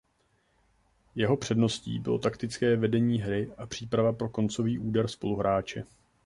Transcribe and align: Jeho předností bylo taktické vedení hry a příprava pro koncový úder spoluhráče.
Jeho 1.15 1.37
předností 1.37 1.99
bylo 1.99 2.19
taktické 2.19 2.75
vedení 2.75 3.21
hry 3.21 3.51
a 3.57 3.65
příprava 3.67 4.13
pro 4.13 4.29
koncový 4.29 4.79
úder 4.79 5.07
spoluhráče. 5.07 5.83